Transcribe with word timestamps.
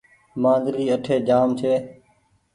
مآنجلي 0.41 0.85
اٺي 0.95 1.15
جآم 1.27 1.49
ڇي۔ 1.59 1.73